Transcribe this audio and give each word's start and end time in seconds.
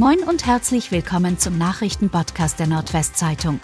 Moin 0.00 0.20
und 0.20 0.46
herzlich 0.46 0.92
willkommen 0.92 1.38
zum 1.38 1.58
Nachrichtenpodcast 1.58 2.58
der 2.58 2.66
Nordwestzeitung. 2.66 3.60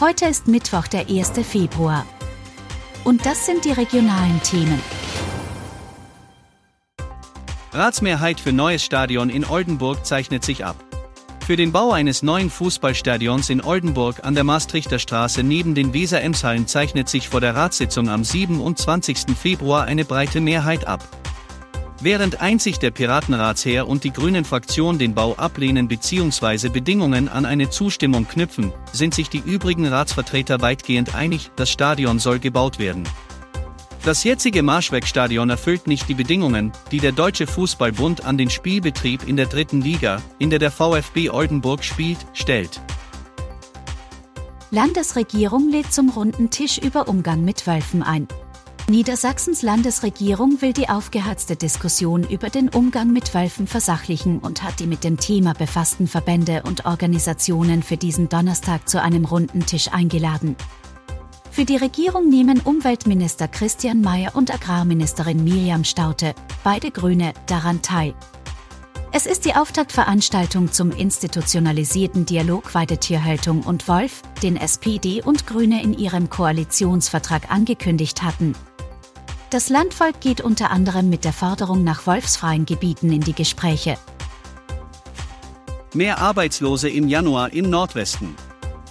Heute 0.00 0.26
ist 0.26 0.48
Mittwoch, 0.48 0.88
der 0.88 1.08
1. 1.08 1.30
Februar. 1.46 2.04
Und 3.04 3.24
das 3.24 3.46
sind 3.46 3.64
die 3.64 3.70
regionalen 3.70 4.42
Themen. 4.42 4.82
Ratsmehrheit 7.72 8.40
für 8.40 8.52
neues 8.52 8.82
Stadion 8.82 9.30
in 9.30 9.44
Oldenburg 9.44 10.04
zeichnet 10.04 10.44
sich 10.44 10.64
ab. 10.64 10.74
Für 11.46 11.54
den 11.54 11.70
Bau 11.70 11.92
eines 11.92 12.24
neuen 12.24 12.50
Fußballstadions 12.50 13.48
in 13.48 13.62
Oldenburg 13.62 14.24
an 14.24 14.34
der 14.34 14.42
Maastrichter 14.42 14.98
Straße 14.98 15.44
neben 15.44 15.76
den 15.76 15.94
Weser-Emshallen 15.94 16.66
zeichnet 16.66 17.08
sich 17.08 17.28
vor 17.28 17.40
der 17.40 17.54
Ratssitzung 17.54 18.08
am 18.08 18.24
27. 18.24 19.36
Februar 19.40 19.84
eine 19.84 20.04
breite 20.04 20.40
Mehrheit 20.40 20.88
ab. 20.88 21.08
Während 22.00 22.40
einzig 22.40 22.78
der 22.78 22.92
Piratenratsherr 22.92 23.88
und 23.88 24.04
die 24.04 24.12
Grünen-Fraktion 24.12 24.98
den 24.98 25.14
Bau 25.14 25.34
ablehnen 25.34 25.88
bzw. 25.88 26.68
Bedingungen 26.68 27.28
an 27.28 27.44
eine 27.44 27.70
Zustimmung 27.70 28.28
knüpfen, 28.28 28.72
sind 28.92 29.14
sich 29.14 29.28
die 29.30 29.42
übrigen 29.44 29.84
Ratsvertreter 29.84 30.60
weitgehend 30.60 31.16
einig, 31.16 31.50
das 31.56 31.70
Stadion 31.70 32.20
soll 32.20 32.38
gebaut 32.38 32.78
werden. 32.78 33.02
Das 34.04 34.22
jetzige 34.22 34.62
Marschwegstadion 34.62 35.50
erfüllt 35.50 35.88
nicht 35.88 36.08
die 36.08 36.14
Bedingungen, 36.14 36.70
die 36.92 37.00
der 37.00 37.10
Deutsche 37.10 37.48
Fußballbund 37.48 38.24
an 38.24 38.38
den 38.38 38.48
Spielbetrieb 38.48 39.26
in 39.26 39.36
der 39.36 39.46
dritten 39.46 39.80
Liga, 39.80 40.22
in 40.38 40.50
der 40.50 40.60
der 40.60 40.70
VfB 40.70 41.30
Oldenburg 41.30 41.82
spielt, 41.82 42.18
stellt. 42.32 42.80
Landesregierung 44.70 45.68
lädt 45.68 45.92
zum 45.92 46.10
runden 46.10 46.50
Tisch 46.50 46.78
über 46.78 47.08
Umgang 47.08 47.44
mit 47.44 47.66
Wölfen 47.66 48.04
ein. 48.04 48.28
Niedersachsens 48.90 49.60
Landesregierung 49.60 50.62
will 50.62 50.72
die 50.72 50.88
aufgeheizte 50.88 51.56
Diskussion 51.56 52.22
über 52.26 52.48
den 52.48 52.70
Umgang 52.70 53.12
mit 53.12 53.34
Wölfen 53.34 53.66
versachlichen 53.66 54.38
und 54.38 54.62
hat 54.62 54.80
die 54.80 54.86
mit 54.86 55.04
dem 55.04 55.18
Thema 55.18 55.52
befassten 55.52 56.06
Verbände 56.06 56.62
und 56.66 56.86
Organisationen 56.86 57.82
für 57.82 57.98
diesen 57.98 58.30
Donnerstag 58.30 58.88
zu 58.88 59.02
einem 59.02 59.26
runden 59.26 59.66
Tisch 59.66 59.92
eingeladen. 59.92 60.56
Für 61.50 61.66
die 61.66 61.76
Regierung 61.76 62.30
nehmen 62.30 62.60
Umweltminister 62.60 63.46
Christian 63.46 64.00
Mayer 64.00 64.34
und 64.34 64.54
Agrarministerin 64.54 65.44
Miriam 65.44 65.84
Staute, 65.84 66.34
beide 66.64 66.90
Grüne, 66.90 67.34
daran 67.46 67.82
teil. 67.82 68.14
Es 69.12 69.26
ist 69.26 69.44
die 69.44 69.54
Auftaktveranstaltung 69.54 70.72
zum 70.72 70.92
institutionalisierten 70.92 72.24
Dialog 72.24 72.74
Weidetierhaltung 72.74 73.64
und 73.64 73.86
Wolf, 73.86 74.22
den 74.42 74.56
SPD 74.56 75.20
und 75.22 75.46
Grüne 75.46 75.82
in 75.82 75.92
ihrem 75.92 76.30
Koalitionsvertrag 76.30 77.50
angekündigt 77.50 78.22
hatten, 78.22 78.54
das 79.50 79.68
Landvolk 79.70 80.20
geht 80.20 80.40
unter 80.40 80.70
anderem 80.70 81.08
mit 81.08 81.24
der 81.24 81.32
Forderung 81.32 81.84
nach 81.84 82.06
wolfsfreien 82.06 82.66
Gebieten 82.66 83.12
in 83.12 83.22
die 83.22 83.32
Gespräche. 83.32 83.96
Mehr 85.94 86.18
Arbeitslose 86.18 86.90
im 86.90 87.08
Januar 87.08 87.52
im 87.52 87.70
Nordwesten. 87.70 88.36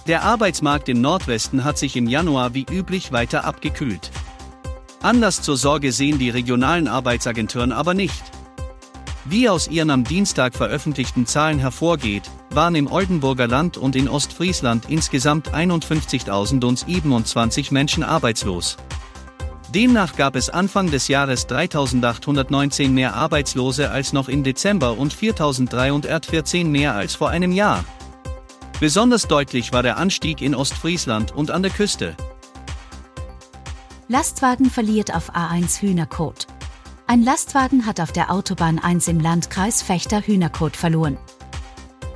Der 0.08 0.22
Arbeitsmarkt 0.22 0.88
im 0.88 1.00
Nordwesten 1.00 1.62
hat 1.64 1.78
sich 1.78 1.94
im 1.96 2.08
Januar 2.08 2.54
wie 2.54 2.66
üblich 2.68 3.12
weiter 3.12 3.44
abgekühlt. 3.44 4.10
Anlass 5.00 5.42
zur 5.42 5.56
Sorge 5.56 5.92
sehen 5.92 6.18
die 6.18 6.30
regionalen 6.30 6.88
Arbeitsagenturen 6.88 7.70
aber 7.70 7.94
nicht. 7.94 8.24
Wie 9.24 9.48
aus 9.48 9.68
ihren 9.68 9.90
am 9.90 10.02
Dienstag 10.04 10.56
veröffentlichten 10.56 11.24
Zahlen 11.26 11.60
hervorgeht, 11.60 12.28
waren 12.50 12.74
im 12.74 12.90
Oldenburger 12.90 13.46
Land 13.46 13.76
und 13.76 13.94
in 13.94 14.08
Ostfriesland 14.08 14.86
insgesamt 14.88 15.54
51.027 15.54 17.72
Menschen 17.72 18.02
arbeitslos. 18.02 18.76
Demnach 19.74 20.16
gab 20.16 20.34
es 20.34 20.48
Anfang 20.48 20.90
des 20.90 21.08
Jahres 21.08 21.46
3819 21.46 22.94
mehr 22.94 23.14
Arbeitslose 23.14 23.90
als 23.90 24.14
noch 24.14 24.30
im 24.30 24.42
Dezember 24.42 24.96
und 24.96 25.12
4014 25.12 26.70
mehr 26.70 26.94
als 26.94 27.14
vor 27.14 27.28
einem 27.28 27.52
Jahr. 27.52 27.84
Besonders 28.80 29.28
deutlich 29.28 29.72
war 29.72 29.82
der 29.82 29.98
Anstieg 29.98 30.40
in 30.40 30.54
Ostfriesland 30.54 31.32
und 31.32 31.50
an 31.50 31.62
der 31.62 31.70
Küste. 31.70 32.16
Lastwagen 34.08 34.70
verliert 34.70 35.14
auf 35.14 35.34
A1 35.34 35.82
Hühnerkot. 35.82 36.46
Ein 37.06 37.22
Lastwagen 37.22 37.84
hat 37.84 38.00
auf 38.00 38.10
der 38.10 38.30
Autobahn 38.30 38.78
1 38.78 39.08
im 39.08 39.20
Landkreis 39.20 39.82
Fechter 39.82 40.22
Hühnerkot 40.22 40.76
verloren. 40.76 41.18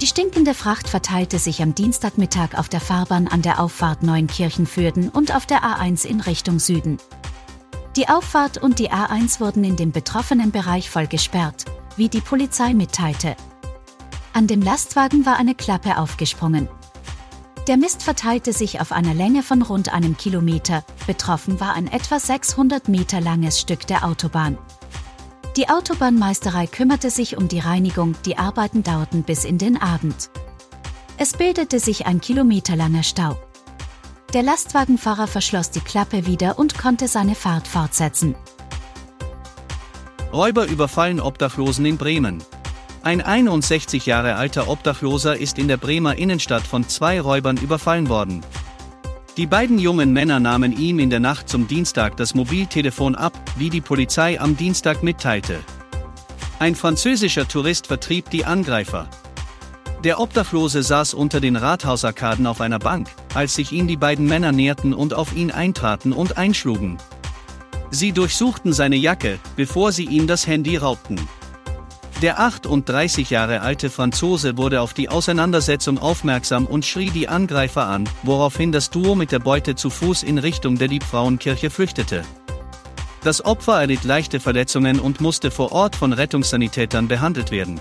Die 0.01 0.07
stinkende 0.07 0.55
Fracht 0.55 0.89
verteilte 0.89 1.39
sich 1.39 1.63
am 1.63 1.75
Dienstagmittag 1.75 2.59
auf 2.59 2.71
der 2.71 2.81
Fahrbahn 2.81 3.29
an 3.29 3.43
der 3.43 3.61
Auffahrt 3.61 4.03
Neunkirchenfürden 4.03 5.11
und 5.11 5.35
auf 5.37 5.45
der 5.45 5.63
A1 5.63 6.07
in 6.07 6.21
Richtung 6.21 6.59
Süden. 6.59 6.99
Die 7.97 8.09
Auffahrt 8.09 8.57
und 8.57 8.79
die 8.79 8.91
A1 8.91 9.39
wurden 9.41 9.65
in 9.65 9.77
dem 9.77 9.93
betroffenen 9.93 10.51
Bereich 10.51 10.89
voll 10.89 11.07
gesperrt, 11.07 11.67
wie 11.97 12.09
die 12.09 12.23
Polizei 12.23 12.73
mitteilte. 12.73 13.37
An 14.33 14.47
dem 14.47 14.63
Lastwagen 14.63 15.27
war 15.27 15.37
eine 15.37 15.55
Klappe 15.55 15.99
aufgesprungen. 15.99 16.69
Der 17.69 17.77
Mist 17.77 18.03
verteilte 18.03 18.55
sich 18.55 18.81
auf 18.81 18.93
einer 18.93 19.13
Länge 19.13 19.43
von 19.43 19.61
rund 19.61 19.93
einem 19.93 20.17
Kilometer, 20.17 20.85
betroffen 21.07 21.61
war 21.61 21.75
ein 21.75 21.87
etwa 21.87 22.19
600 22.19 22.89
Meter 22.89 23.21
langes 23.21 23.61
Stück 23.61 23.87
der 23.87 24.05
Autobahn. 24.07 24.57
Die 25.57 25.69
Autobahnmeisterei 25.69 26.67
kümmerte 26.67 27.11
sich 27.11 27.37
um 27.37 27.47
die 27.47 27.59
Reinigung, 27.59 28.15
die 28.25 28.39
Arbeiten 28.39 28.83
dauerten 28.83 29.23
bis 29.23 29.45
in 29.45 29.59
den 29.59 29.81
Abend. 29.81 30.31
Es 31.19 31.35
bildete 31.35 31.79
sich 31.79 32.07
ein 32.07 32.23
kilometerlanger 32.23 33.03
Stau. 33.03 33.37
Der 34.35 34.43
Lastwagenfahrer 34.43 35.27
verschloss 35.27 35.71
die 35.71 35.81
Klappe 35.81 36.27
wieder 36.27 36.59
und 36.59 36.79
konnte 36.79 37.07
seine 37.07 37.35
Fahrt 37.35 37.69
fortsetzen. 37.69 38.35
Räuber 40.33 40.67
überfallen 40.67 41.21
Obdachlosen 41.21 41.85
in 41.85 41.99
Bremen. 41.99 42.43
Ein 43.03 43.21
61 43.21 44.07
Jahre 44.07 44.37
alter 44.37 44.69
Obdachloser 44.69 45.37
ist 45.37 45.59
in 45.59 45.69
der 45.69 45.77
Bremer 45.77 46.17
Innenstadt 46.17 46.67
von 46.67 46.89
zwei 46.89 47.21
Räubern 47.21 47.59
überfallen 47.59 48.09
worden. 48.09 48.41
Die 49.37 49.47
beiden 49.47 49.79
jungen 49.79 50.15
Männer 50.15 50.41
nahmen 50.41 50.79
ihm 50.79 50.99
in 50.99 51.11
der 51.11 51.21
Nacht 51.21 51.51
zum 51.51 51.69
Dienstag 51.69 52.17
das 52.17 52.35
Mobiltelefon 52.35 53.15
ab, 53.15 53.35
wie 53.57 53.69
die 53.69 53.81
Polizei 53.83 54.41
am 54.41 54.57
Dienstag 54.57 55.03
mitteilte. 55.03 55.61
Ein 56.59 56.75
französischer 56.75 57.47
Tourist 57.47 57.87
vertrieb 57.87 58.31
die 58.31 58.47
Angreifer. 58.47 59.11
Der 60.05 60.19
Obdachlose 60.19 60.83
saß 60.83 61.15
unter 61.15 61.41
den 61.41 61.55
Rathausarkaden 61.55 62.49
auf 62.49 62.61
einer 62.61 62.81
Bank, 62.81 63.09
als 63.35 63.55
sich 63.55 63.71
ihm 63.71 63.87
die 63.87 63.97
beiden 63.97 64.27
Männer 64.27 64.51
näherten 64.51 64.95
und 64.95 65.15
auf 65.15 65.33
ihn 65.33 65.53
eintraten 65.53 66.13
und 66.13 66.39
einschlugen. 66.39 66.99
Sie 67.91 68.11
durchsuchten 68.11 68.73
seine 68.73 68.97
Jacke, 68.97 69.39
bevor 69.55 69.93
sie 69.93 70.07
ihm 70.07 70.27
das 70.27 70.49
Handy 70.49 70.77
raubten. 70.77 71.21
Der 72.21 72.41
38 72.41 73.31
Jahre 73.31 73.61
alte 73.61 73.91
Franzose 73.91 74.57
wurde 74.57 74.81
auf 74.81 74.93
die 74.93 75.09
Auseinandersetzung 75.09 75.99
aufmerksam 75.99 76.67
und 76.67 76.85
schrie 76.85 77.11
die 77.11 77.29
Angreifer 77.29 77.87
an, 77.87 78.09
woraufhin 78.25 78.73
das 78.73 78.91
Duo 78.91 79.15
mit 79.15 79.31
der 79.31 79.41
Beute 79.41 79.77
zu 79.77 79.89
Fuß 79.89 80.25
in 80.25 80.39
Richtung 80.39 80.79
der 80.79 80.89
Liebfrauenkirche 80.89 81.71
flüchtete. 81.71 82.25
Das 83.23 83.45
Opfer 83.45 83.81
erlitt 83.81 84.03
leichte 84.03 84.41
Verletzungen 84.41 84.99
und 84.99 85.21
musste 85.21 85.53
vor 85.53 85.71
Ort 85.71 85.95
von 85.95 86.13
Rettungssanitätern 86.13 87.07
behandelt 87.07 87.53
werden. 87.53 87.81